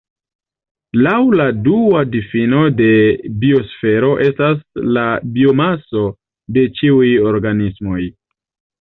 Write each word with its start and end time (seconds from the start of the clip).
Laŭ 1.07 1.11
la 1.39 1.45
dua 1.67 2.01
difino 2.15 2.63
la 2.81 2.89
biosfero 3.45 4.11
estas 4.31 4.59
la 4.99 5.07
biomaso 5.39 6.07
de 6.59 6.69
ĉiuj 6.81 7.17
organismoj. 7.37 8.05